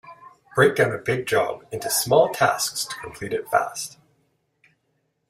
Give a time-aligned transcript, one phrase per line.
[0.55, 3.99] Break down a big job into small tasks to complete it fast.